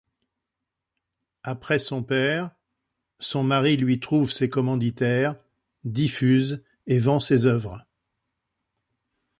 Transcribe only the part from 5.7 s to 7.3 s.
diffuse et vend